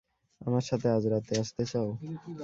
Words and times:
আমার 0.41 0.63
সাথে 0.69 0.87
আজ 0.89 1.03
রাতে 1.07 1.33
আসতে 1.41 1.63
চাও? 1.71 1.89